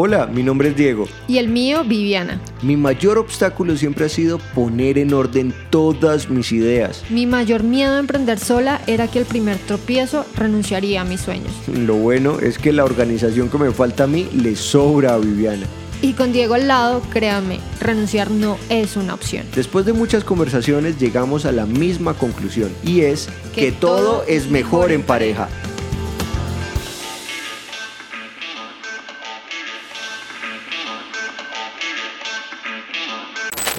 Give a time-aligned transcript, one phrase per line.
[0.00, 1.08] Hola, mi nombre es Diego.
[1.26, 2.40] Y el mío, Viviana.
[2.62, 7.02] Mi mayor obstáculo siempre ha sido poner en orden todas mis ideas.
[7.10, 11.50] Mi mayor miedo a emprender sola era que el primer tropiezo renunciaría a mis sueños.
[11.66, 15.66] Lo bueno es que la organización que me falta a mí le sobra a Viviana.
[16.00, 19.46] Y con Diego al lado, créanme, renunciar no es una opción.
[19.56, 24.92] Después de muchas conversaciones llegamos a la misma conclusión y es que, todo es mejor
[24.92, 25.48] en pareja.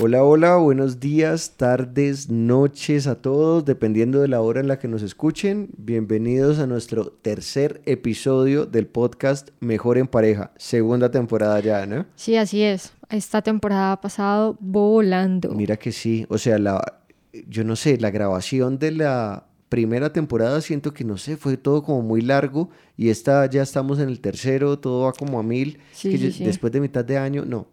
[0.01, 4.87] Hola, hola, buenos días, tardes, noches a todos, dependiendo de la hora en la que
[4.87, 5.71] nos escuchen.
[5.77, 12.05] Bienvenidos a nuestro tercer episodio del podcast Mejor en Pareja, segunda temporada ya, ¿no?
[12.15, 12.93] Sí, así es.
[13.09, 15.49] Esta temporada ha pasado volando.
[15.49, 17.01] Mira que sí, o sea, la,
[17.49, 21.83] yo no sé, la grabación de la primera temporada siento que no sé, fue todo
[21.83, 25.79] como muy largo y esta ya estamos en el tercero, todo va como a mil.
[25.91, 26.45] Sí, sí, sí.
[26.45, 27.67] Después de mitad de año, no,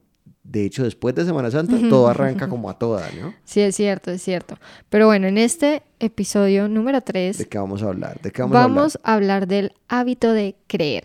[0.49, 3.35] de hecho, después de Semana Santa, todo arranca como a toda, ¿no?
[3.45, 4.59] Sí, es cierto, es cierto.
[4.89, 7.39] Pero bueno, en este episodio número 3...
[7.39, 8.21] ¿De qué vamos a hablar?
[8.21, 9.47] ¿De qué vamos, vamos a, hablar?
[9.47, 11.05] del hábito de creer.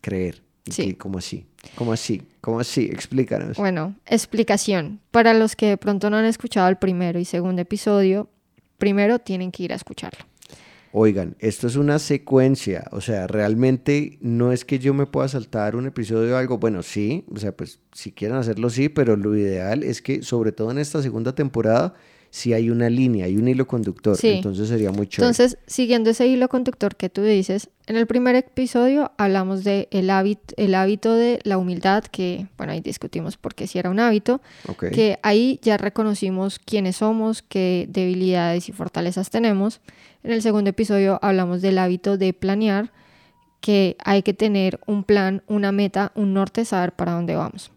[0.00, 0.42] Creer.
[0.70, 0.94] Sí.
[0.94, 1.46] ¿Cómo así?
[1.74, 2.22] ¿Cómo así?
[2.40, 2.88] ¿Cómo así?
[2.92, 3.56] Explícanos.
[3.56, 5.00] Bueno, explicación.
[5.10, 8.28] Para los que de pronto no han escuchado el primero y segundo episodio,
[8.78, 10.24] primero tienen que ir a escucharlo.
[10.92, 15.76] Oigan, esto es una secuencia, o sea, realmente no es que yo me pueda saltar
[15.76, 19.36] un episodio o algo, bueno, sí, o sea, pues si quieren hacerlo sí, pero lo
[19.36, 21.94] ideal es que sobre todo en esta segunda temporada
[22.30, 25.30] si hay una línea, hay un hilo conductor, entonces sería muy chévere.
[25.30, 30.10] Entonces, siguiendo ese hilo conductor que tú dices, en el primer episodio hablamos de el
[30.10, 33.98] hábito, el hábito de la humildad, que, bueno, ahí discutimos por qué si era un
[33.98, 34.42] hábito,
[34.92, 39.80] que ahí ya reconocimos quiénes somos, qué debilidades y fortalezas tenemos.
[40.22, 42.92] En el segundo episodio hablamos del hábito de planear,
[43.60, 47.72] que hay que tener un plan, una meta, un norte, saber para dónde vamos.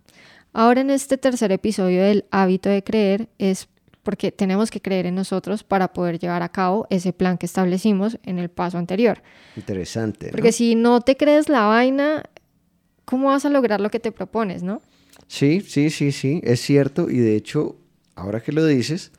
[0.53, 3.69] Ahora en este tercer episodio del hábito de creer es
[4.03, 8.17] porque tenemos que creer en nosotros para poder llevar a cabo ese plan que establecimos
[8.23, 9.22] en el paso anterior.
[9.56, 10.29] Interesante.
[10.31, 12.23] Porque si no te crees la vaina,
[13.06, 14.81] ¿cómo vas a lograr lo que te propones, no?
[15.28, 17.09] Sí, sí, sí, sí, es cierto.
[17.09, 17.75] Y de hecho,
[18.16, 19.12] ahora que lo dices,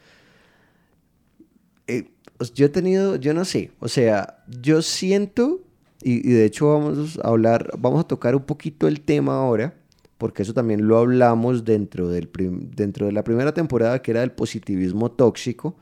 [1.86, 5.60] eh, pues yo he tenido, yo no sé, o sea, yo siento,
[6.02, 9.74] y, y de hecho vamos a hablar, vamos a tocar un poquito el tema ahora
[10.22, 12.30] porque eso también lo hablamos dentro, del
[12.76, 15.74] dentro de la primera temporada, que era el positivismo tóxico,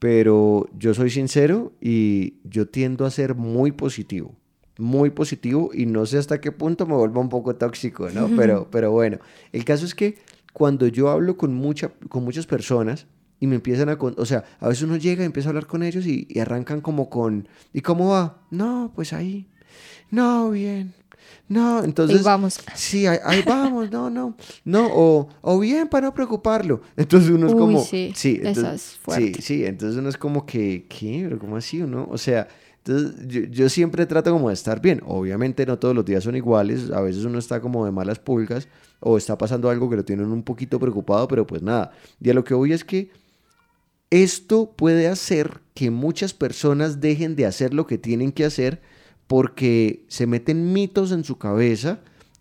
[0.00, 4.34] pero yo soy sincero y yo tiendo a ser muy positivo,
[4.78, 8.28] muy positivo y no sé hasta qué punto me vuelvo un poco tóxico, ¿no?
[8.36, 9.18] Pero, pero bueno,
[9.52, 10.16] el caso es que
[10.52, 13.06] cuando yo hablo con, mucha, con muchas personas,
[13.38, 13.96] y me empiezan a...
[14.00, 16.80] O sea, a veces uno llega y empieza a hablar con ellos y, y, arrancan
[16.80, 17.46] como con...
[17.72, 18.42] ¿Y cómo va?
[18.50, 19.46] No, pues ahí.
[20.10, 20.94] No, bien.
[21.48, 22.18] No, entonces...
[22.18, 22.60] Ahí vamos.
[22.74, 24.36] Sí, ahí, vamos, no, no.
[24.64, 26.82] No, o, o, bien para no preocuparlo.
[26.96, 27.82] Entonces uno es como...
[27.82, 29.34] Sí, sí, entonces, es fuerte.
[29.34, 31.22] Sí, sí, entonces uno es como que, ¿qué?
[31.24, 32.08] ¿Pero cómo así no?
[32.10, 32.48] O sea,
[32.78, 35.02] entonces yo, yo, siempre trato como de estar bien.
[35.06, 36.90] Obviamente no todos los días son iguales.
[36.90, 38.68] A veces uno está como de malas pulgas
[39.00, 41.92] o está pasando algo que lo tienen un poquito preocupado, pero pues nada.
[42.20, 43.10] Y a lo que voy es que
[44.10, 48.80] esto puede hacer que muchas personas dejen de hacer lo que tienen que hacer
[49.26, 52.00] porque se meten mitos en su cabeza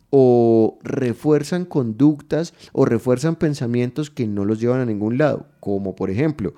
[0.10, 6.10] o refuerzan conductas o refuerzan pensamientos que no los llevan a ningún lado, como por
[6.10, 6.54] ejemplo,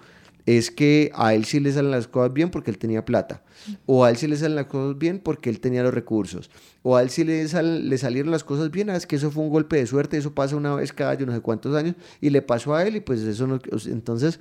[0.45, 3.43] es que a él sí le salen las cosas bien porque él tenía plata,
[3.85, 6.49] o a él sí le salen las cosas bien porque él tenía los recursos,
[6.83, 9.43] o a él sí le, le salieron las cosas bien, ah, es que eso fue
[9.43, 12.29] un golpe de suerte, eso pasa una vez cada yo no sé cuántos años, y
[12.29, 13.59] le pasó a él y pues eso no...
[13.87, 14.39] Entonces,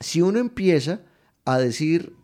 [0.00, 1.00] si uno empieza
[1.46, 2.14] a decir,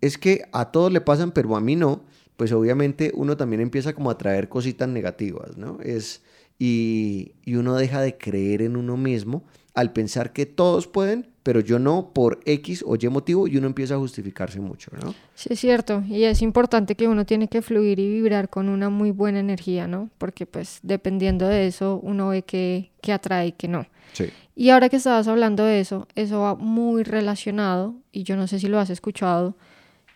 [0.00, 2.04] es que a todos le pasan, pero a mí no,
[2.36, 5.78] pues obviamente uno también empieza como a traer cositas negativas, ¿no?
[5.82, 6.22] Es,
[6.58, 11.78] y, uno deja de creer en uno mismo al pensar que todos pueden, pero yo
[11.78, 15.14] no por X o Y motivo y uno empieza a justificarse mucho, ¿no?
[15.34, 16.02] Sí, es cierto.
[16.08, 19.86] Y es importante que uno tiene que fluir y vibrar con una muy buena energía,
[19.86, 20.08] ¿no?
[20.16, 23.86] Porque pues dependiendo de eso uno ve que, que atrae y que no.
[24.14, 24.30] Sí.
[24.54, 28.58] Y ahora que estabas hablando de eso, eso va muy relacionado, y yo no sé
[28.58, 29.54] si lo has escuchado,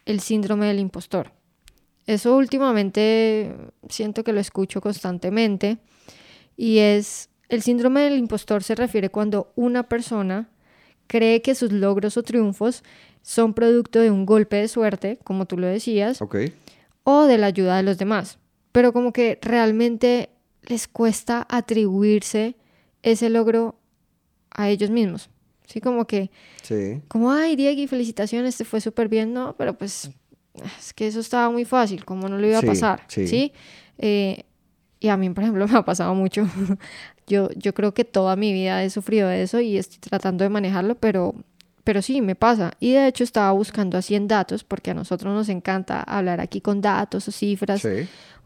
[0.06, 1.32] el síndrome del impostor.
[2.10, 3.54] Eso últimamente
[3.88, 5.78] siento que lo escucho constantemente
[6.56, 10.48] y es el síndrome del impostor se refiere cuando una persona
[11.06, 12.82] cree que sus logros o triunfos
[13.22, 16.20] son producto de un golpe de suerte, como tú lo decías,
[17.04, 18.40] o de la ayuda de los demás,
[18.72, 20.30] pero como que realmente
[20.62, 22.56] les cuesta atribuirse
[23.04, 23.78] ese logro
[24.50, 25.30] a ellos mismos.
[25.64, 26.32] Sí, como que,
[26.62, 27.02] sí.
[27.06, 30.10] como, ay, Diego, felicitaciones, te fue súper bien, no, pero pues
[30.78, 33.52] es que eso estaba muy fácil, como no lo iba a pasar, ¿sí?
[33.98, 34.44] Eh,
[34.98, 36.46] Y a mí, por ejemplo, me ha pasado mucho.
[37.26, 40.50] yo, yo creo que toda mi vida he sufrido de eso y estoy tratando de
[40.50, 41.34] manejarlo, pero,
[41.84, 42.72] pero sí, me pasa.
[42.80, 46.60] Y de hecho estaba buscando así en datos, porque a nosotros nos encanta hablar aquí
[46.60, 47.80] con datos o cifras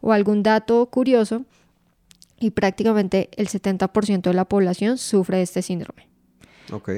[0.01, 1.43] o algún dato curioso.
[2.39, 6.07] Y prácticamente el 70% de la población sufre de este síndrome.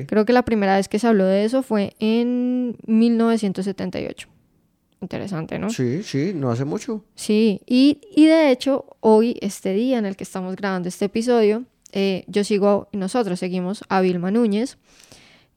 [0.07, 4.27] Creo que la primera vez que se habló de eso fue en 1978.
[5.01, 5.69] Interesante, ¿no?
[5.69, 7.03] Sí, sí, no hace mucho.
[7.15, 12.23] Sí, y, de hecho, hoy, este día en el que estamos grabando este episodio, eh,
[12.27, 14.77] yo sigo, y nosotros seguimos a Vilma Núñez,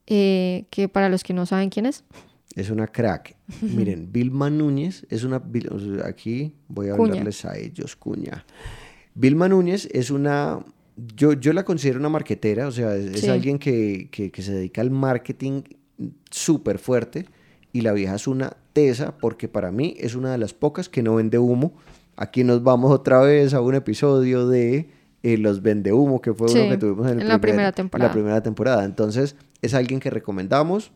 [0.06, 2.04] eh, que para los que no saben quién es.
[2.54, 3.36] Es una crack.
[3.62, 5.42] Miren, Vilma Núñez es una...
[6.04, 8.44] Aquí voy a hablarles a ellos, cuña.
[9.14, 10.64] Vilma Núñez es una
[11.16, 14.90] yo, yo la considero una marquetera, o sea, es, alguien que, que, se dedica al
[14.90, 15.62] marketing
[16.30, 17.26] súper fuerte
[17.72, 21.02] y la vieja es una tesa porque para mí es una de las pocas que
[21.02, 21.74] no vende humo.
[22.16, 24.90] Aquí nos vamos otra vez a un episodio de
[25.22, 28.08] eh, los vende humo, que fue uno que tuvimos en, la primera temporada.
[28.08, 28.84] la primera temporada.
[28.84, 30.92] Entonces, es alguien que recomendamos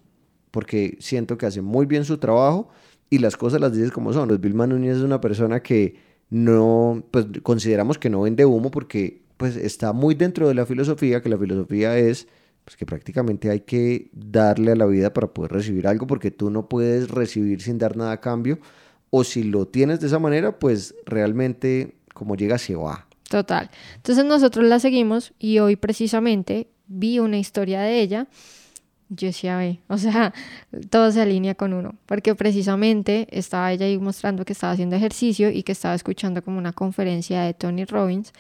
[0.50, 2.69] porque siento que hace muy bien su trabajo
[3.11, 4.29] y las cosas las dices como son.
[4.29, 5.97] Los Vilma Núñez es una persona que
[6.31, 11.20] no, pues consideramos que no vende humo porque pues está muy dentro de la filosofía,
[11.23, 12.29] que la filosofía es
[12.64, 16.50] pues, que prácticamente hay que darle a la vida para poder recibir algo, porque tú
[16.50, 18.58] no puedes recibir sin dar nada a cambio,
[19.11, 23.06] o si lo tienes de esa manera, pues realmente como llega se va.
[23.28, 23.70] Total.
[23.96, 28.26] Entonces nosotros la seguimos y hoy precisamente vi una historia de ella.
[29.10, 30.32] Yo decía, ve, o sea,
[30.90, 35.50] todo se alinea con uno, porque precisamente estaba ella ahí mostrando que estaba haciendo ejercicio
[35.50, 38.32] y que estaba escuchando como una conferencia de Tony Robbins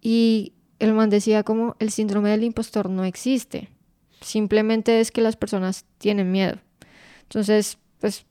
[0.00, 3.68] y el man decía como el síndrome del impostor no existe.
[4.20, 6.58] Simplemente es que las personas tienen miedo.
[7.22, 8.24] Entonces, pues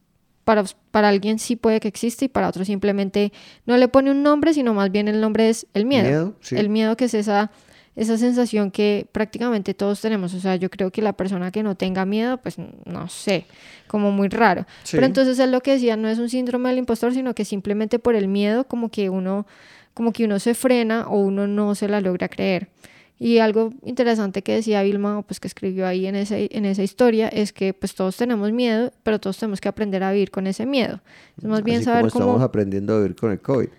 [0.43, 3.33] para, para alguien sí puede que existe y para otro simplemente
[3.65, 6.35] no le pone un nombre, sino más bien el nombre es el miedo.
[6.51, 7.51] El miedo que es esa,
[7.95, 10.33] esa sensación que prácticamente todos tenemos.
[10.33, 13.45] O sea, yo creo que la persona que no tenga miedo, pues no sé,
[13.87, 14.65] como muy raro.
[14.91, 17.97] Pero entonces es lo que decía, no es un síndrome del impostor, sino que simplemente
[17.97, 19.47] por el miedo como que uno
[19.95, 22.69] como que uno se frena o uno no se la logra creer.
[23.17, 27.29] Y algo interesante que decía Vilma, pues que escribió ahí en, ese, en esa historia,
[27.29, 30.65] es que pues todos tenemos miedo, pero todos tenemos que aprender a vivir con ese
[30.65, 30.99] miedo.
[31.37, 32.25] Es más bien saber cómo...
[32.25, 33.69] Estamos aprendiendo a vivir con el COVID.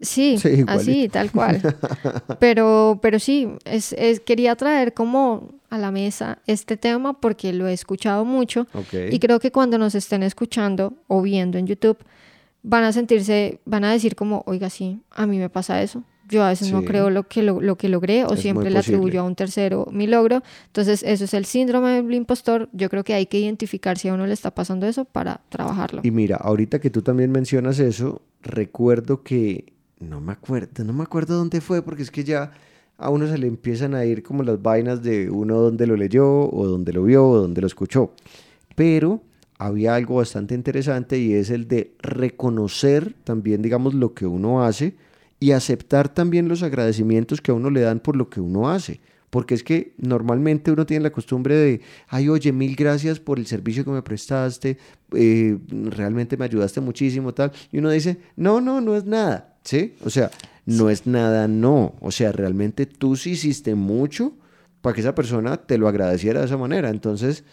[0.00, 0.36] Sí,
[0.66, 1.60] así, tal cual.
[2.40, 3.94] Pero, pero sí, es,
[4.24, 8.66] quería traer como a la mesa este tema porque lo he escuchado mucho
[9.10, 11.98] y creo que cuando nos estén escuchando o viendo en YouTube,
[12.62, 16.04] van a sentirse, van a decir como, oiga, sí, a mí me pasa eso.
[16.28, 19.24] Yo a veces no creo lo que, lo, que logré o siempre le atribuyo a
[19.24, 20.44] un tercero mi logro.
[20.66, 22.68] Entonces, eso es el síndrome del impostor.
[22.72, 26.02] Yo creo que hay que identificar si a uno le está pasando eso para trabajarlo.
[26.04, 31.02] Y mira, ahorita que tú también mencionas eso, recuerdo que, no me acuerdo, no me
[31.02, 32.52] acuerdo dónde fue, porque es que ya
[32.96, 36.48] a uno se le empiezan a ir como las vainas de uno donde lo leyó
[36.48, 38.12] o donde lo vio o donde lo escuchó.
[38.76, 39.20] Pero
[39.60, 44.94] había algo bastante interesante y es el de reconocer también, digamos, lo que uno hace
[45.38, 49.00] y aceptar también los agradecimientos que a uno le dan por lo que uno hace.
[49.28, 53.46] Porque es que normalmente uno tiene la costumbre de, ay, oye, mil gracias por el
[53.46, 54.78] servicio que me prestaste,
[55.14, 57.52] eh, realmente me ayudaste muchísimo, tal.
[57.70, 59.94] Y uno dice, no, no, no es nada, ¿sí?
[60.02, 60.30] O sea,
[60.64, 61.96] no es nada, no.
[62.00, 64.32] O sea, realmente tú sí hiciste mucho
[64.80, 66.88] para que esa persona te lo agradeciera de esa manera.
[66.88, 67.44] Entonces,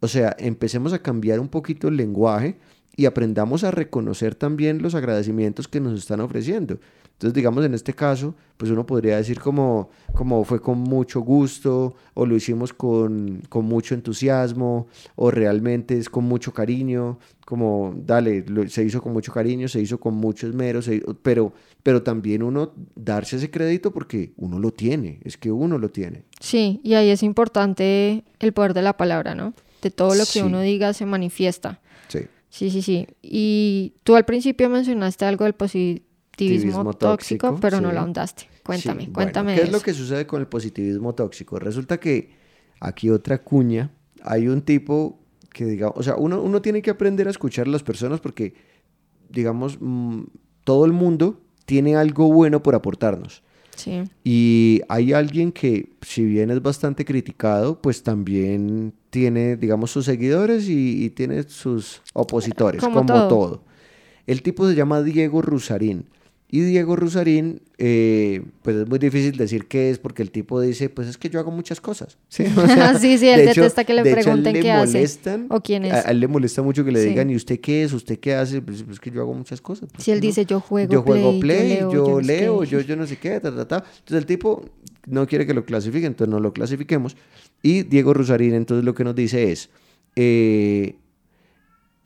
[0.00, 2.56] o sea, empecemos a cambiar un poquito el lenguaje
[2.96, 6.78] y aprendamos a reconocer también los agradecimientos que nos están ofreciendo.
[7.16, 11.94] Entonces, digamos, en este caso, pues uno podría decir como, como fue con mucho gusto,
[12.12, 18.44] o lo hicimos con, con mucho entusiasmo, o realmente es con mucho cariño, como, dale,
[18.68, 20.80] se hizo con mucho cariño, se hizo con mucho esmero,
[21.22, 25.88] pero, pero también uno darse ese crédito porque uno lo tiene, es que uno lo
[25.88, 26.24] tiene.
[26.38, 29.54] Sí, y ahí es importante el poder de la palabra, ¿no?
[29.86, 31.80] De todo lo que uno diga se manifiesta.
[32.08, 32.20] Sí.
[32.48, 33.06] Sí, sí, sí.
[33.22, 38.48] Y tú al principio mencionaste algo del positivismo tóxico, pero no lo ahondaste.
[38.64, 39.54] Cuéntame, cuéntame.
[39.54, 41.58] ¿Qué es lo que sucede con el positivismo tóxico?
[41.60, 42.30] Resulta que
[42.80, 45.20] aquí otra cuña, hay un tipo
[45.52, 48.54] que diga, o sea, uno, uno tiene que aprender a escuchar a las personas porque,
[49.28, 50.24] digamos, mm,
[50.64, 53.44] todo el mundo tiene algo bueno por aportarnos.
[54.24, 60.68] Y hay alguien que, si bien es bastante criticado, pues también tiene, digamos, sus seguidores
[60.68, 63.62] y, tiene sus opositores, como, todo.
[64.26, 66.06] El tipo se llama Diego Rusarín.
[66.48, 70.88] Y Diego Rusarín, eh, pues es muy difícil decir qué es, porque el tipo dice,
[70.88, 72.18] pues es que yo hago muchas cosas.
[72.28, 72.44] Sí,
[73.00, 75.04] sí, sí, él detesta que le pregunten qué hace
[75.48, 75.92] o quién es.
[75.92, 77.92] A, él le molesta mucho que le digan, ¿y usted qué es?
[77.92, 78.62] ¿Usted qué hace?
[78.62, 79.88] Pues, pues es que yo hago muchas cosas.
[79.98, 83.40] si él dice, yo juego yo juego play, yo leo, yo, yo, no sé qué,
[83.40, 83.76] ta, ta, ta.
[83.78, 84.64] Entonces el tipo
[85.06, 87.16] no quiere que lo clasifiquen, entonces no lo clasifiquemos.
[87.60, 89.68] Y Diego Rusarín entonces lo que nos dice es,
[90.14, 90.94] eh,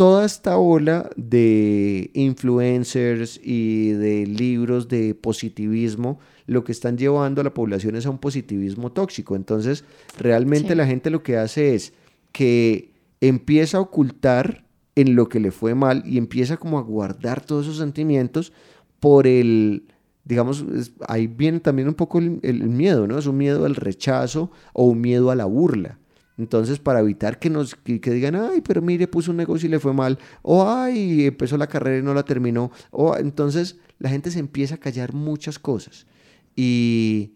[0.00, 7.44] toda esta ola de influencers y de libros de positivismo, lo que están llevando a
[7.44, 9.36] la población es a un positivismo tóxico.
[9.36, 9.84] Entonces,
[10.18, 11.92] realmente la gente lo que hace es
[12.32, 14.64] que empieza a ocultar
[14.94, 18.54] en lo que le fue mal y empieza como a guardar todos esos sentimientos
[19.00, 19.84] por el,
[20.24, 20.64] digamos,
[21.08, 23.18] ahí viene también un poco el, el, miedo, ¿no?
[23.18, 25.99] Es un miedo al rechazo o un miedo a la burla.
[26.40, 29.78] Entonces, para evitar que nos que, digan, ay, pero mire, puso un negocio y le
[29.78, 34.30] fue mal, o ay, empezó la carrera y no la terminó, o entonces la gente
[34.30, 36.06] se empieza a callar muchas cosas.
[36.56, 37.34] Y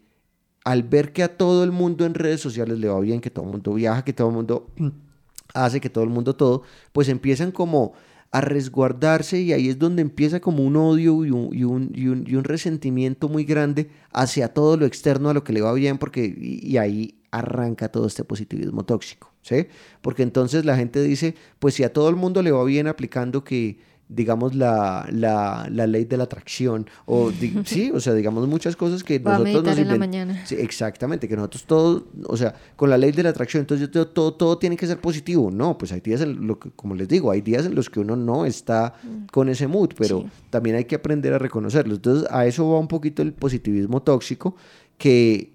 [0.63, 3.45] al ver que a todo el mundo en redes sociales le va bien, que todo
[3.45, 4.71] el mundo viaja, que todo el mundo
[5.53, 7.93] hace, que todo el mundo todo, pues empiezan como
[8.31, 12.35] a resguardarse y ahí es donde empieza como un odio y un, y un, y
[12.35, 16.35] un, resentimiento muy grande hacia todo lo externo, a lo que le va bien, porque
[16.35, 19.67] y ahí arranca todo este positivismo tóxico, ¿sí?
[20.01, 23.43] Porque entonces la gente dice, pues si a todo el mundo le va bien aplicando
[23.43, 23.77] que
[24.07, 27.31] digamos, la, la, la, ley de la atracción, o
[27.65, 30.45] sí, o sea, digamos muchas cosas que nosotros nos en la mañana.
[30.45, 34.33] Sí, exactamente, que nosotros todos, o sea, con la ley de la atracción, entonces todo,
[34.33, 35.49] todo, tiene que ser positivo.
[35.49, 37.99] No, pues hay días, en lo que, como les digo, hay días en los que
[37.99, 39.25] uno no está mm.
[39.31, 41.95] con ese mood, pero también hay que aprender a reconocerlo.
[41.95, 44.55] Entonces, a eso va un poquito el positivismo tóxico,
[44.97, 45.54] que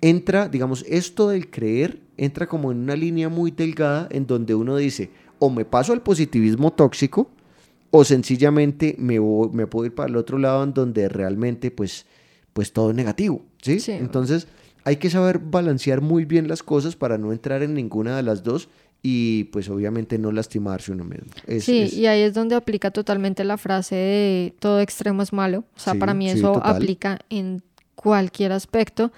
[0.00, 4.76] entra, digamos, esto del creer entra como en una línea muy delgada en donde uno
[4.76, 7.30] dice, o me paso al positivismo tóxico,
[7.90, 9.20] o sencillamente me,
[9.52, 12.06] me puedo ir para el otro lado en donde realmente pues,
[12.52, 13.78] pues todo es negativo, ¿sí?
[13.88, 14.48] Entonces
[14.84, 18.42] hay que saber balancear muy bien las cosas para no entrar en ninguna de las
[18.42, 18.68] dos
[19.02, 21.26] y pues obviamente no lastimarse uno mismo.
[21.60, 25.64] sí, y ahí es donde aplica totalmente la frase de todo extremo es malo.
[25.76, 27.62] O sea, para mí eso aplica en
[27.94, 29.12] cualquier aspecto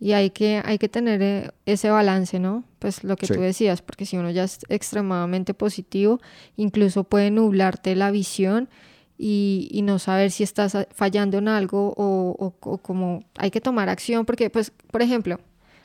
[0.00, 2.64] y hay que, hay que tener eh, ese balance, ¿no?
[2.78, 6.20] Pues lo que tú decías, porque si uno ya es extremadamente positivo,
[6.56, 8.70] incluso puede nublarte la visión
[9.18, 13.90] y, y no saber si estás fallando en algo o, o, como hay que tomar
[13.90, 15.38] acción, porque pues, por ejemplo,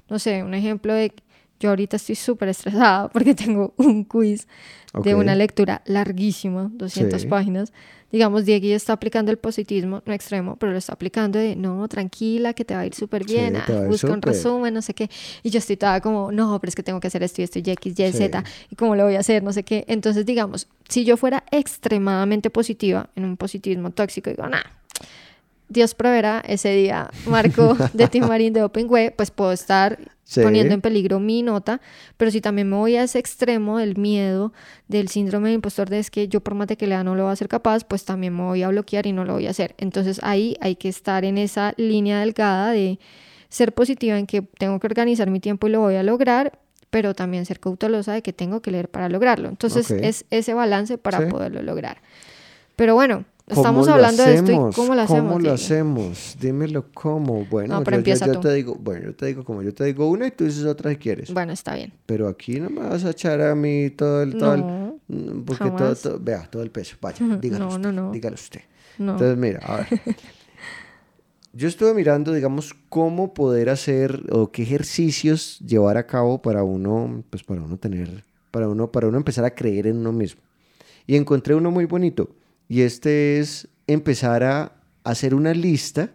[0.10, 1.14] no sé, un ejemplo de
[1.60, 4.48] yo ahorita estoy súper estresada porque tengo un quiz
[5.04, 7.74] de una lectura larguísima, 200 páginas.
[8.12, 12.54] Digamos, Diego está aplicando el positivismo, no extremo, pero lo está aplicando de, no, tranquila,
[12.54, 15.10] que te va a ir súper bien, ah, busca un resumen, no sé qué.
[15.44, 17.60] Y yo estoy toda como, no, pero es que tengo que hacer esto y esto
[17.60, 19.84] y X, Y, Z, y cómo lo voy a hacer, no sé qué.
[19.90, 24.72] Entonces, digamos, si yo fuera extremadamente positiva en un positivismo tóxico, digo, nada
[25.76, 30.00] Dios proveerá ese día, Marco de Tim Marín de Open Web, pues puedo estar
[30.34, 31.82] poniendo en peligro mi nota,
[32.16, 34.54] pero si también me voy a ese extremo del miedo,
[34.88, 37.24] del síndrome de impostor, de es que yo por más de que lea no lo
[37.24, 39.50] voy a ser capaz, pues también me voy a bloquear y no lo voy a
[39.50, 39.76] hacer.
[39.78, 42.98] Entonces ahí hay que estar en esa línea delgada de
[43.50, 46.58] ser positiva en que tengo que organizar mi tiempo y lo voy a lograr,
[46.90, 49.50] pero también ser cautelosa de que tengo que leer para lograrlo.
[49.50, 52.02] Entonces es ese balance para poderlo lograr.
[52.78, 55.34] Pero bueno, Estamos hablando de esto y cómo lo hacemos.
[55.34, 56.36] ¿Cómo lo hacemos?
[56.40, 57.46] Dímelo cómo.
[57.46, 60.46] Bueno, yo, te digo, bueno, yo te digo como yo te digo una y tú
[60.46, 61.32] dices otra si quieres.
[61.32, 61.94] Bueno, está bien.
[62.08, 65.70] Pero aquí no me vas a echar a mí todo el todo no, mm, porque
[65.70, 66.96] todo, vea, todo el peso.
[67.00, 67.92] Vaya, dígalo no, usted.
[67.92, 68.62] No, dígalo usted.
[68.98, 69.88] Entonces, mira, a ver.
[71.54, 77.24] yo estuve mirando, digamos, cómo poder hacer o qué ejercicios llevar a cabo para uno,
[77.30, 80.42] pues para uno tener, para uno, para uno empezar a creer en uno mismo.
[81.06, 82.32] Y encontré uno muy bonito
[82.68, 86.12] y este es empezar a hacer una lista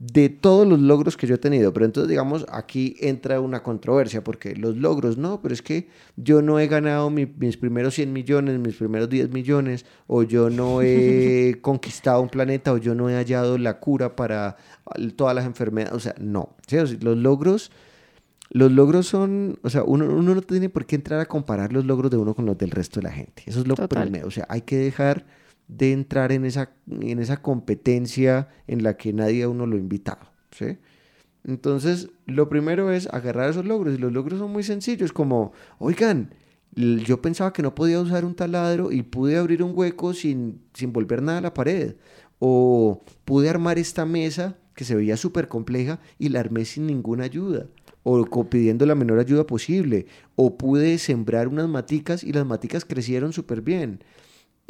[0.00, 1.74] de todos los logros que yo he tenido.
[1.74, 6.40] Pero entonces, digamos, aquí entra una controversia, porque los logros, no, pero es que yo
[6.40, 11.58] no he ganado mis primeros 100 millones, mis primeros 10 millones, o yo no he
[11.62, 14.56] conquistado un planeta, o yo no he hallado la cura para
[15.16, 15.94] todas las enfermedades.
[15.94, 16.56] O sea, no.
[17.00, 17.70] los logros...
[18.52, 21.84] Los logros son, o sea, uno, uno, no tiene por qué entrar a comparar los
[21.84, 23.44] logros de uno con los del resto de la gente.
[23.46, 24.26] Eso es lo primero.
[24.26, 25.24] O sea, hay que dejar
[25.76, 29.78] de entrar en esa, en esa competencia en la que nadie a uno lo ha
[29.78, 30.20] invitado.
[30.50, 30.78] ¿sí?
[31.44, 33.94] Entonces, lo primero es agarrar esos logros.
[33.94, 36.34] Y los logros son muy sencillos, como, oigan,
[36.74, 40.92] yo pensaba que no podía usar un taladro y pude abrir un hueco sin, sin
[40.92, 41.96] volver nada a la pared.
[42.38, 47.24] O pude armar esta mesa que se veía súper compleja y la armé sin ninguna
[47.24, 47.66] ayuda.
[48.02, 50.06] O pidiendo la menor ayuda posible.
[50.36, 54.00] O pude sembrar unas maticas y las maticas crecieron súper bien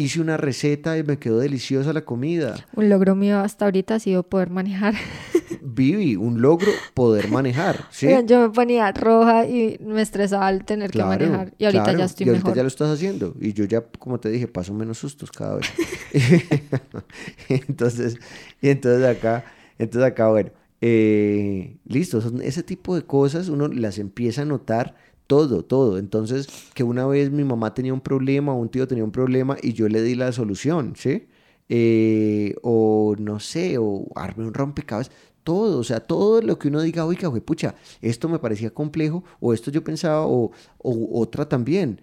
[0.01, 2.57] hice una receta y me quedó deliciosa la comida.
[2.75, 4.95] Un logro mío hasta ahorita ha sido poder manejar.
[5.63, 8.09] Vivi, un logro poder manejar, ¿sí?
[8.27, 11.53] Yo me ponía roja y me estresaba al tener que manejar.
[11.59, 13.35] Y ahorita ya estoy y ahorita ya lo estás haciendo.
[13.41, 15.67] Y yo ya, como te dije, paso menos sustos cada vez.
[17.49, 18.19] entonces,
[18.61, 19.45] y entonces acá,
[19.79, 24.97] entonces acá, bueno, eh, listo, son ese tipo de cosas uno las empieza a notar
[25.31, 25.97] todo, todo.
[25.97, 29.75] Entonces, que una vez mi mamá tenía un problema, un tío tenía un problema y
[29.75, 31.29] yo le di la solución, ¿sí?
[31.69, 35.13] Eh, o no sé, o arme un rompecabezas,
[35.45, 39.23] todo, o sea, todo lo que uno diga, oiga, güey, pucha, esto me parecía complejo,
[39.39, 42.03] o esto yo pensaba, o, o otra también.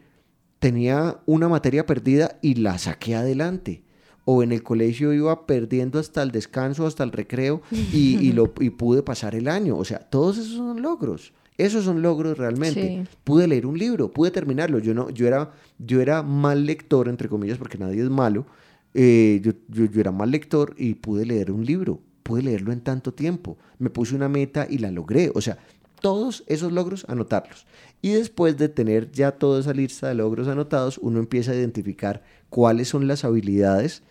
[0.60, 3.84] Tenía una materia perdida y la saqué adelante
[4.24, 8.70] o en el colegio iba perdiendo hasta el descanso, hasta el recreo y, lo, y
[8.72, 9.78] pude pasar el año.
[9.78, 11.34] O sea, todos esos son logros.
[11.58, 13.06] Esos son logros realmente.
[13.24, 14.80] Pude leer un libro, pude terminarlo.
[14.80, 18.46] Yo, no, yo, era, yo era mal lector, entre comillas, porque nadie es malo.
[18.94, 22.00] Eh, yo, yo, era mal lector y pude leer un libro.
[22.22, 23.58] Pude leerlo en tanto tiempo.
[23.80, 25.32] Me puse una meta y la logré.
[25.34, 25.58] O sea,
[26.00, 27.66] todos esos logros, anotarlos.
[28.02, 32.24] Y después de tener ya toda esa lista de logros anotados, uno empieza a identificar
[32.50, 34.04] cuáles son las habilidades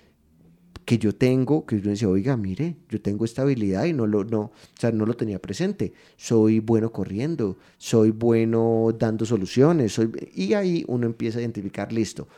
[0.86, 4.22] que yo tengo, que uno dice, oiga, mire, yo tengo esta habilidad y no lo,
[4.22, 5.92] no, o sea, no lo tenía presente.
[6.16, 12.28] Soy bueno corriendo, soy bueno dando soluciones, soy, y ahí uno empieza a identificar, listo,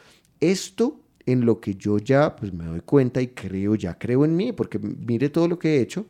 [0.41, 4.35] esto en lo que yo ya pues me doy cuenta y creo, ya creo en
[4.35, 6.07] mí, porque mire todo lo que he hecho,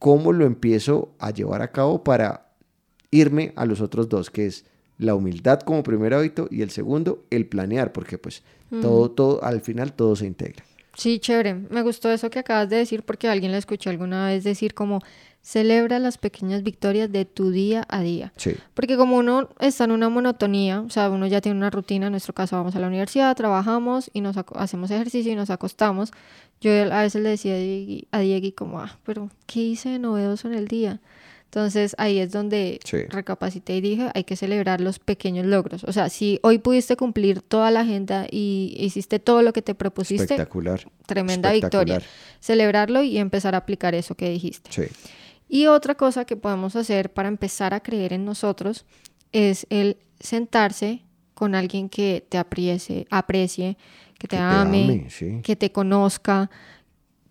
[0.00, 2.50] cómo lo empiezo a llevar a cabo para
[3.12, 4.64] irme a los otros dos, que es
[4.98, 8.42] la humildad como primer hábito y el segundo, el planear, porque pues
[8.82, 10.64] todo, todo, al final todo se integra.
[10.96, 11.54] Sí, chévere.
[11.54, 15.00] Me gustó eso que acabas de decir porque alguien le escuché alguna vez decir como
[15.42, 18.32] celebra las pequeñas victorias de tu día a día.
[18.36, 18.56] Sí.
[18.74, 22.12] Porque como uno está en una monotonía, o sea, uno ya tiene una rutina, en
[22.12, 26.12] nuestro caso vamos a la universidad, trabajamos y nos hacemos ejercicio y nos acostamos.
[26.60, 27.54] Yo a veces le decía
[28.10, 31.00] a Diego como, ah, pero ¿qué hice de novedoso en el día?
[31.46, 35.84] Entonces ahí es donde recapacité y dije, hay que celebrar los pequeños logros.
[35.84, 39.74] O sea, si hoy pudiste cumplir toda la agenda y hiciste todo lo que te
[39.74, 40.86] propusiste, Espectacular.
[41.06, 42.02] tremenda victoria.
[42.40, 44.70] Celebrarlo y empezar a aplicar eso que dijiste.
[44.70, 44.82] Sí.
[45.48, 48.84] Y otra cosa que podemos hacer para empezar a creer en nosotros
[49.32, 53.76] es el sentarse con alguien que te aprecie, aprecie
[54.18, 55.08] que te, ame,
[55.42, 56.50] que te conozca,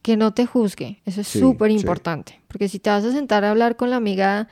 [0.06, 1.02] que no te juzgue.
[1.04, 2.40] Eso es súper importante.
[2.48, 4.48] Porque si te vas a sentar a hablar con la amiga,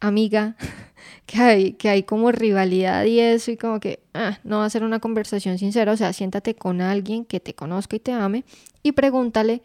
[0.00, 0.56] amiga,
[1.26, 4.70] que hay, que hay como rivalidad y eso, y como que ah, no va a
[4.70, 5.92] ser una conversación sincera.
[5.92, 8.42] O sea, siéntate con alguien que te conozca y te ame
[8.82, 9.62] y pregúntale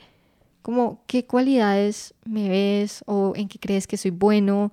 [0.62, 4.72] como qué cualidades me ves o en qué crees que soy bueno,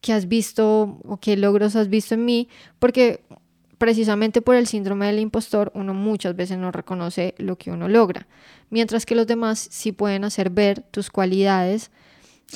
[0.00, 2.48] qué has visto o qué logros has visto en mí.
[2.78, 3.20] Porque
[3.80, 8.26] precisamente por el síndrome del impostor, uno muchas veces no reconoce lo que uno logra,
[8.68, 11.90] mientras que los demás sí pueden hacer ver tus cualidades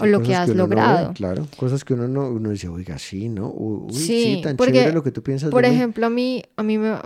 [0.00, 1.14] o lo que has logrado.
[1.14, 3.48] claro, cosas que uno no uno dice, oiga, sí, ¿no?
[3.48, 5.48] Uy, sí, tan chévere lo que tú piensas.
[5.48, 6.98] Por ejemplo, a mí, a mí me,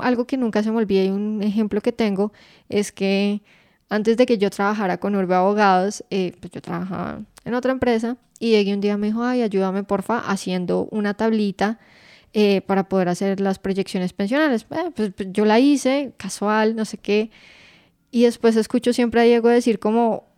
[0.00, 2.32] algo que nunca se me olvida y un ejemplo que tengo
[2.70, 3.42] es que
[3.90, 8.16] antes de que yo trabajara con Urbe Abogados, eh, pues yo trabajaba en otra empresa
[8.38, 11.78] y llegué un día me dijo, ay, ayúdame porfa haciendo una tablita
[12.32, 14.66] eh, para poder hacer las proyecciones pensionales.
[14.70, 17.30] Eh, pues, pues, yo la hice, casual, no sé qué.
[18.10, 20.30] Y después escucho siempre a Diego decir como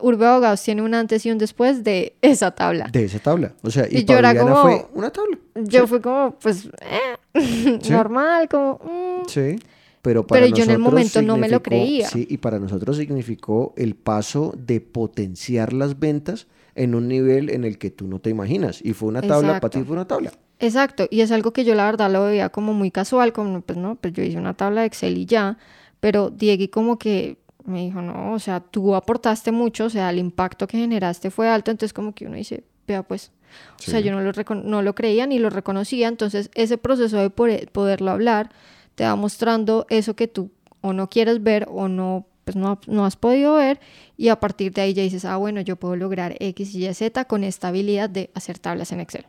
[0.00, 2.88] Urbe Abogados tiene un antes y un después de esa tabla.
[2.92, 3.54] De esa tabla.
[3.62, 5.38] O sea, y, yo era como, fue una tabla.
[5.54, 8.80] Yo fui como, pues, eh, normal, como...
[8.84, 9.28] Mm.
[9.28, 9.56] Sí.
[10.02, 12.08] Pero, para Pero yo en el momento no me lo creía.
[12.08, 17.64] Sí, y para nosotros significó el paso de potenciar las ventas en un nivel en
[17.64, 18.80] el que tú no te imaginas.
[18.84, 20.32] Y fue una tabla, para ti fue una tabla.
[20.60, 23.78] Exacto, y es algo que yo la verdad lo veía como muy casual, como pues
[23.78, 25.56] no, pues yo hice una tabla de Excel y ya,
[26.00, 30.18] pero Diego como que me dijo, no, o sea, tú aportaste mucho, o sea, el
[30.18, 33.30] impacto que generaste fue alto, entonces como que uno dice, vea pues,
[33.78, 34.32] o sea, yo no lo,
[34.64, 38.50] no lo creía ni lo reconocía, entonces ese proceso de poderlo hablar
[38.94, 43.04] te va mostrando eso que tú o no quieres ver o no pues no, no,
[43.04, 43.78] has podido ver
[44.16, 47.26] y a partir de ahí ya dices, ah, bueno, yo puedo lograr X, Y, Z
[47.26, 49.26] con esta habilidad de hacer tablas en Excel.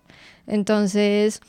[0.48, 1.42] Entonces,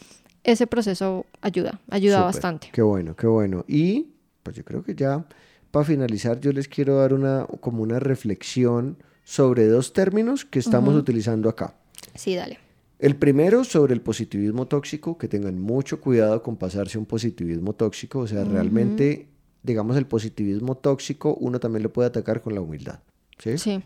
[0.43, 2.71] ese proceso ayuda, ayuda bastante.
[2.73, 3.65] Qué bueno, qué bueno.
[3.69, 4.09] Y
[4.43, 5.25] pues yo creo que ya
[5.71, 10.97] para finalizar yo les quiero dar una como una reflexión sobre dos términos que estamos
[10.97, 11.77] utilizando acá.
[12.17, 12.59] Sí, dale.
[12.99, 18.19] El primero sobre el positivismo tóxico, que tengan mucho cuidado con pasarse un positivismo tóxico,
[18.19, 19.30] o sea, realmente
[19.63, 23.01] digamos, el positivismo tóxico, uno también lo puede atacar con la humildad.
[23.39, 23.59] ¿sí?
[23.59, 23.83] sí.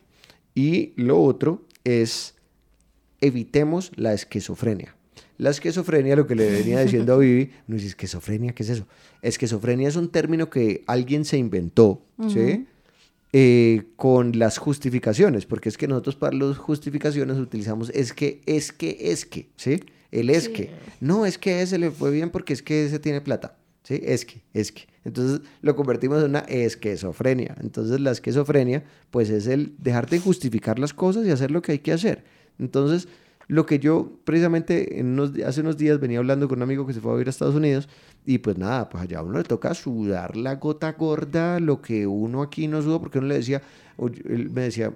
[0.54, 2.34] Y lo otro es
[3.20, 4.94] evitemos la esquizofrenia.
[5.37, 8.87] La esquizofrenia, lo que le venía diciendo a Vivi, no dice esquizofrenia, ¿qué es eso?
[9.22, 12.66] Esquizofrenia es un término que alguien se inventó, ¿sí?
[13.32, 18.70] Eh, con las justificaciones, porque es que nosotros para las justificaciones utilizamos es que, es
[18.70, 19.82] que, es que, ¿sí?
[20.12, 20.70] El es que.
[21.00, 24.01] No, es que ese le fue bien porque es que ese tiene plata, ¿sí?
[24.03, 24.87] Es que, es que.
[25.05, 27.55] Entonces lo convertimos en una esquizofrenia.
[27.61, 31.79] Entonces la esquizofrenia, pues es el dejarte justificar las cosas y hacer lo que hay
[31.79, 32.25] que hacer.
[32.59, 33.09] Entonces,
[33.47, 37.01] lo que yo precisamente en hace unos días venía hablando con un amigo que se
[37.01, 37.88] fue a vivir a Estados Unidos
[38.25, 42.07] y pues nada, pues allá a uno le toca sudar la gota gorda, lo que
[42.07, 43.61] uno aquí no suda, porque uno le decía,
[43.99, 44.94] él me decía,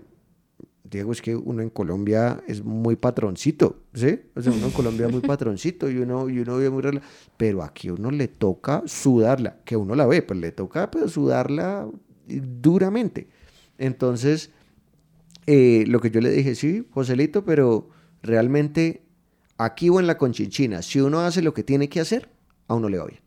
[0.91, 4.21] Diego, es que uno en Colombia es muy patroncito, ¿sí?
[4.35, 7.01] O sea, uno en Colombia es muy patroncito y uno, y uno vive muy...
[7.37, 11.13] Pero aquí a uno le toca sudarla, que uno la ve, pues le toca pues,
[11.13, 11.87] sudarla
[12.27, 13.29] duramente.
[13.77, 14.51] Entonces,
[15.47, 17.91] eh, lo que yo le dije, sí, Joselito, pero
[18.23, 19.03] realmente
[19.59, 22.31] aquí o en la conchinchina, si uno hace lo que tiene que hacer,
[22.67, 23.21] a uno le va bien.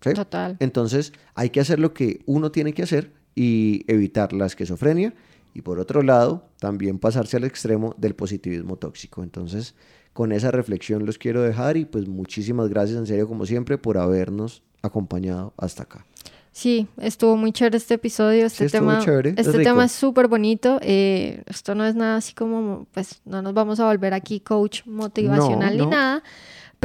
[0.00, 0.56] Total.
[0.60, 5.14] Entonces hay que hacer lo que uno tiene que hacer y evitar la esquizofrenia
[5.54, 9.22] y por otro lado también pasarse al extremo del positivismo tóxico.
[9.22, 9.74] Entonces
[10.12, 13.98] con esa reflexión los quiero dejar y pues muchísimas gracias en serio como siempre por
[13.98, 16.06] habernos acompañado hasta acá.
[16.54, 18.46] Sí, estuvo muy chévere este episodio.
[18.46, 20.78] Este tema, este tema es súper bonito.
[20.82, 24.82] Eh, esto no es nada así como, pues, no nos vamos a volver aquí coach
[24.86, 26.22] motivacional ni nada,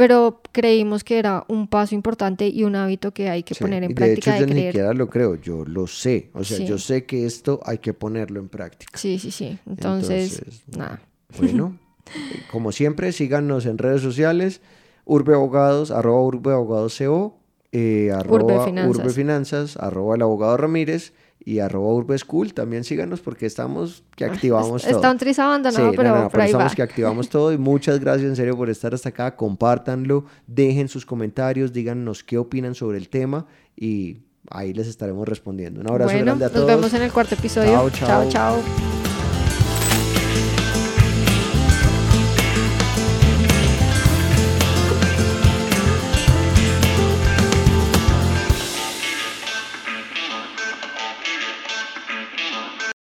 [0.00, 3.94] pero creímos que era un paso importante y un hábito que hay que poner en
[3.94, 4.30] práctica.
[4.30, 6.30] De hecho, yo ni siquiera lo creo, yo lo sé.
[6.32, 8.96] O sea, yo sé que esto hay que ponerlo en práctica.
[8.96, 9.58] Sí, sí, sí.
[9.66, 10.42] Entonces,
[10.74, 11.02] nada.
[11.36, 11.78] Bueno,
[12.50, 14.62] como siempre, síganos en redes sociales,
[15.04, 17.36] Urbe Abogados, arroba Urbe Abogados CO
[17.72, 19.76] eh, arroba Urbe Finanzas.
[19.76, 21.12] arroba el abogado Ramírez
[21.44, 22.52] y arroba Urbe School.
[22.54, 24.90] También síganos porque estamos que activamos todo.
[24.90, 28.56] Está un tris abandonado, pero, pero estamos que activamos todo y muchas gracias en serio
[28.56, 29.36] por estar hasta acá.
[29.36, 34.18] Compártanlo, dejen sus comentarios, díganos qué opinan sobre el tema y
[34.50, 35.80] ahí les estaremos respondiendo.
[35.80, 36.66] Un abrazo grande a todos.
[36.66, 37.90] Nos vemos en el cuarto episodio.
[37.90, 37.90] chao.
[37.90, 38.28] chao.
[38.28, 38.99] chao.